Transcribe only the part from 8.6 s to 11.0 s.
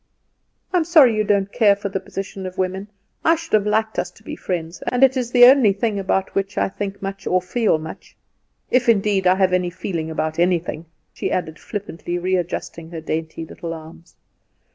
if, indeed, I have any feeling about anything,"